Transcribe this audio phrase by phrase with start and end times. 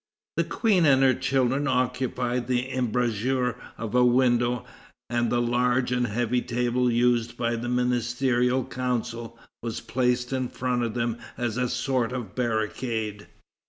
[0.37, 4.65] The Queen and her children occupied the embrasure of a window,
[5.11, 10.81] and the large and heavy table used by the ministerial council was placed in front
[10.83, 13.27] of them as a sort of barricade.